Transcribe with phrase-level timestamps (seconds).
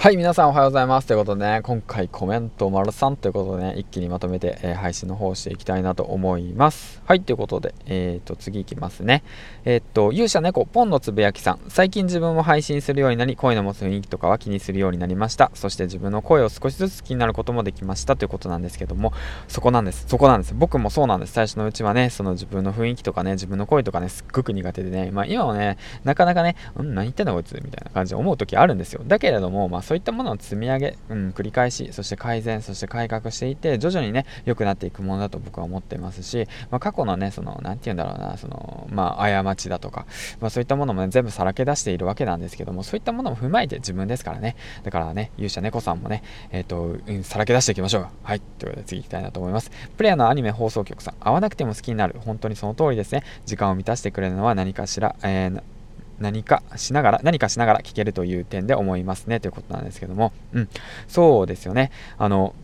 [0.00, 1.08] はい、皆さんおはようございます。
[1.08, 7.02] ということでね、今回コメント丸3ということでね、一気にまとめて、えー、配信の方をしていきたいなと思います。
[7.04, 9.22] はい、ということで、えっ、ー、と、次いきますね。
[9.66, 11.60] えっ、と、勇者猫ポンのつぶやきさん。
[11.68, 15.50] 最近自分も配信するようになり、声の持つ雰囲気とかは気にするようになりました。
[15.52, 19.12] そして自分の声を少しずつ気になることもできましたということなんですけども、
[19.48, 20.06] そこなんです。
[20.08, 20.54] そこなんです。
[20.54, 21.34] 僕もそうなんです。
[21.34, 29.02] 最初のうちはね、その自分の雰囲気とかね、自分の声とかね、すっごく苦手でね、まあ今はね、なかなかね、うん、何言ってんだこいつみたいな感じで思う時あるんですよ。
[29.06, 40.06] だけれども、まあそういったものを積み上げ、うん、繰り返しそして改善そして改革していて徐々にね良くなっていくものだと僕は思ってますし、まあ、過去のねその何て言うんだろうなそのまあ過ちだとか、
[40.40, 44.54] まあ、そういったものもね全部さらけ出しているわけなんですけどもそういったものも踏まえて自分ですからね。
[44.84, 46.22] だからね勇者猫さんもね
[46.52, 48.06] えっ、ー、と、うん、さらけ出していきましょう。
[48.22, 49.72] はいということで次行きたいなと思います。
[49.96, 52.14] プレイヤーのアニメ放送局さん会わなくても好きになる。
[52.24, 53.24] 本当にその通りですね。
[53.44, 55.60] 時間を満たしてくれるのは何かしら、えー
[56.20, 60.68] 何かしながら、何かしながら聞けるという点で思いますねということなんですけども、うん、
[61.08, 61.90] そうですよね。
[62.18, 62.54] あの、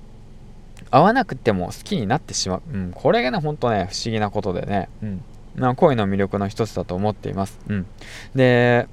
[0.90, 2.62] 会わなくても好きになってしまう。
[2.72, 5.24] うん、これがね、ほんとね、不思議なことでね、うん、
[5.56, 7.58] まあ、恋の魅力の一つだと思っています。
[7.68, 7.86] うん。
[8.34, 8.86] で、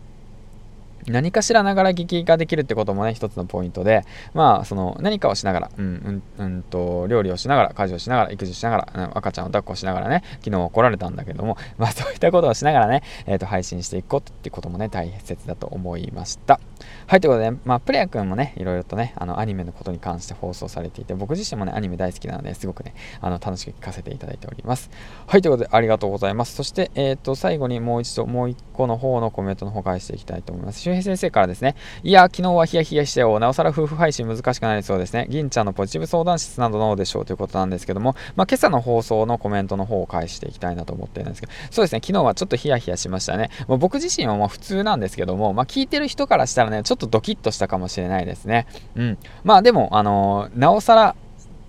[1.07, 16.59] 何かしらながら聞きができるってこともね、一つのポイントで、まあ、その、何かをしながら、うん、うん、うんと、料理をしながら、家事をしながら、育児しながら、赤ちゃんを抱っこしながらね、昨日怒られたんだけども、 まあ、そういったことをしながらね、えっ、ー、と、配信していこうってこともね、大切だと思いました。
[17.07, 24.89] はい、ということで、まあ、プレア君もね、いろいろとね、あの、アニメのことに関して放送されていて、僕自身もね、アニメ大好きなので、すごくね、あの、楽しく聞かせていただいております。
[25.27, 26.55] はい、ということで、ありがとうございます。
[26.55, 30.79] そして、えっ、ー、と、最後にもう一度、もう一個の方のコメントの方返していきたいと思います。
[30.79, 33.39] 周平先生からですね、いや、昨日はヒヤヒヤしてよ。
[33.39, 35.27] なおさら夫婦配信難しくなりそうですね。
[35.29, 43.49] 銀ちゃんのポジティブ相談室などどうでしょうということなんですけども、まあ、今朝の放送のコメントの方を返していきたいなと思ってるんですけど、そうですね、昨日はちょっとヒヤヒヤしましたね。
[43.67, 48.67] もう僕自身はもう普通なんですけども、まあ、聞いてる人からしたらね、ねちょっとドキッとしたかもしれないですね。
[48.95, 49.17] うん。
[49.45, 51.15] まあでも、あのー、なおさら、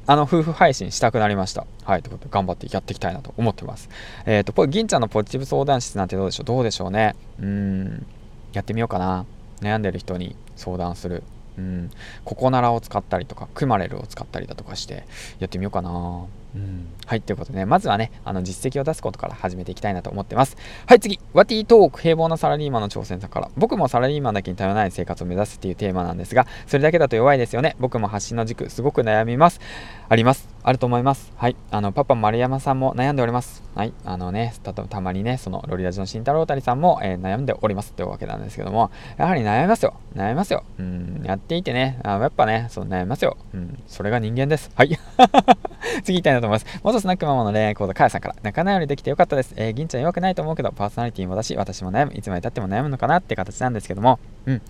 [0.07, 1.67] あの夫婦配信したくなりました。
[1.85, 3.89] はい、ということで頑張ってやっていきたいなと思ってます。
[4.27, 6.45] えっ、ー、と、銀ちゃんのポジティブ相談室なんてどうでしょう？
[6.45, 7.15] どうでしょうね？
[7.41, 8.07] うん、
[8.53, 9.25] やってみようかな。
[9.61, 11.23] 悩んでる人に相談する。
[11.57, 11.91] うん、
[12.25, 15.07] ココナラを使ったりとか、クマレルを使ったりだとかして
[15.39, 16.27] やってみようかな。
[16.55, 20.57] うん、はい、ということでね、まずはね、あの実績を出すことから始めていきたいなと思ってます。
[20.87, 27.77] はい、次、ワティトーク、平凡なサラリーマンの挑戦者から、僕もサラリーマンだけに頼らない生活を目指すっていうテーマなんですが、それだけだと弱いですよね。
[27.81, 29.61] 僕も発信の軸、すごく悩みます。
[30.09, 30.49] あります。
[30.63, 31.33] あると思います。
[31.37, 33.63] はい、あの、パパ丸山さんも悩んでおります。
[33.75, 39.95] はい、あのね、たたまにね、そのロリラジの慎太郎谷さんも、えー、悩んでおりますというわけなんですけども、やはり悩みますよ。
[40.15, 40.65] 悩みますよ。
[40.79, 43.37] うん、やっていてね、あやっぱね、その悩みますよ。
[43.53, 44.71] うん、それが人間です。
[44.75, 44.99] はい。
[46.03, 46.81] 次行きたいなと思います。
[46.83, 49.55] 元スナックママの恋愛講座、かやさんから、仲直りできてよかったです。
[49.57, 54.63] えー、銀ちゃん弱くないと思うけど、パーソナリティもだし、私も悩む、いつまでたっても悩むのかなって形なんですけども、うん。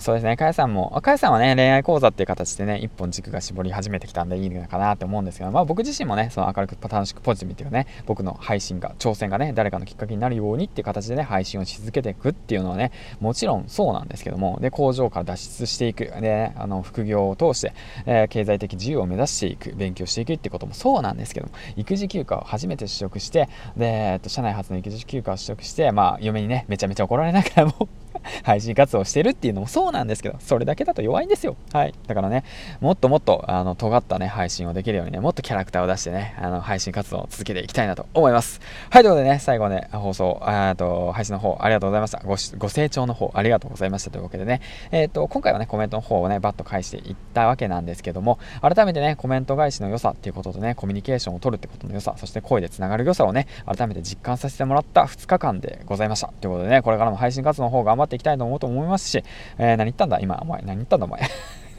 [0.00, 17.74] そうですね、かやさんも、かやさんはね、恋愛講座っていう形でね、一本軸が絞り始めてきたんでいいのかなって思うんですけど、まあ僕自身もね、その明るく楽しくポジティブっていうかね、僕の配信が、挑戦がね、誰かのきっかけになるようにっていう形でね、配信をし続けていくっていうのはね、もちろんそうなんですけども、で、工場から脱出していく、で、ね、あの、副業を通して、
[18.06, 27.86] えー、経済的自由を目指していく、勉強していくってこともそうなんですけども、育児休暇を初めて取得して、で、えっと、社内初の育児休暇を取得して、まあ、嫁にね、めちゃめちゃ怒られながらも
[28.44, 31.56] 配信活動してるっていうのもそうなんですけど、それだけだと弱いんですよ。
[31.72, 31.94] はい。
[32.06, 32.44] だからね、
[32.80, 38.60] もっともっと、あの、尖ったね、配信をできるようにね、もっとキャラクターを出してね、あの、配信活動を続けていきたいなと思います。
[38.90, 42.18] はい、ということでね、最後ね、放送、えっと、配信の方、ありがとうございました。
[42.20, 44.60] ご、ご清聴の方、ありがとうございましたというわけでね、
[44.90, 56.32] えっ、と、今回はね、コメントの方をね、バッと返していったわけなんですけども、改めてね、コメント返しの良さっていうこととね、コミュニケーションを取るってことの良さ、そして声でつながる良さをね、改めて実感させてもらった2日間でございました。
[56.40, 59.24] ということでね、これからも配信活動の方頑張っていきたいと思うと思いますし、
[59.58, 60.18] えー、何言ったんだ？
[60.20, 61.06] 今、お前、何言ったんだ？
[61.06, 61.20] お前。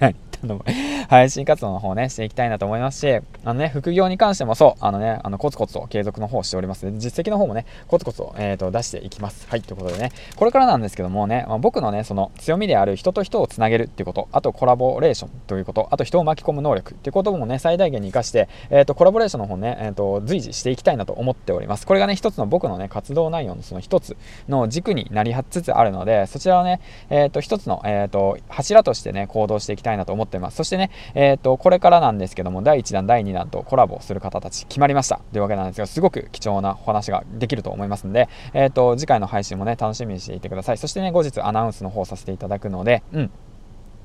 [0.02, 0.66] 何の
[1.08, 9.48] 配信活動の方ね、していきたいなと思いますし、あのね、副業に関してもそう、あのね、あの、コツコツと継続の方しておりますので、実績の方もね、コツコツと、え、ー、と、出していきます。
[9.50, 21.86] はい、ということでね、これからなんですけどもね、まあ、僕のね、その強みである人と人をつなげるっていうこと、あとコラボレーションということ、あと人を巻き込む能力っていうこともね、最大限に活かして、え、ー、と、コラボレーションの方ね、え、ー、と、随時していきたいなと思っております。
[21.86, 24.16] これがね、一つの僕のね、活動内容のその一つ
[24.48, 30.58] の軸になりつつあるので、そちらをね、えっ、と、一つの、えっ、と、柱としてね、行動していきたいたいなと思ってます。
[30.58, 40.78] そしてね、えっ、と、これからなんですけども、第1弾、第2弾とコラボする方たち決まりましたというわけなんですが、すごく貴重なお話ができると思いますので、えっ、と、次回の配信もね、楽しみにしていてください。
[40.78, 43.32] そしてね、後日アナウンスの方させていただくので、うん。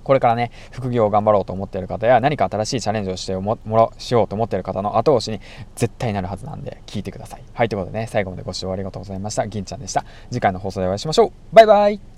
[0.07, 5.41] これからね、副業を頑張ろうと思っている方や、何か新しいチャレンジをしてもらしようと思っている方の後押しに
[5.75, 7.43] 絶対なるはずなんで、聞いてください。
[7.55, 9.49] はい、ということでね、最後までご視聴ありがとうございました。
[9.49, 10.05] 銀ちゃんでした。
[10.31, 11.33] 次回の放送でお会いしましょう。
[11.53, 12.16] バイバイ